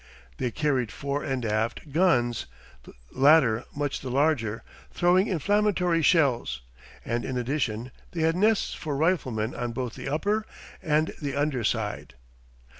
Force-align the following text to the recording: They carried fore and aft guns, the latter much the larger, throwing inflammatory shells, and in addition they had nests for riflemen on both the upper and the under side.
They 0.37 0.49
carried 0.49 0.91
fore 0.91 1.23
and 1.23 1.45
aft 1.45 1.91
guns, 1.91 2.47
the 2.85 2.93
latter 3.11 3.65
much 3.75 3.99
the 3.99 4.09
larger, 4.09 4.63
throwing 4.91 5.27
inflammatory 5.27 6.01
shells, 6.01 6.61
and 7.05 7.23
in 7.23 7.37
addition 7.37 7.91
they 8.09 8.21
had 8.23 8.35
nests 8.35 8.73
for 8.73 8.97
riflemen 8.97 9.53
on 9.53 9.73
both 9.73 9.93
the 9.93 10.09
upper 10.09 10.43
and 10.81 11.13
the 11.21 11.35
under 11.35 11.63
side. 11.63 12.15